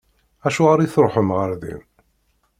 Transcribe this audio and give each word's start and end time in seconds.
Acuɣer 0.47 0.79
i 0.79 0.87
tṛuḥem 0.93 1.29
ɣer 1.37 1.51
din? 1.61 1.81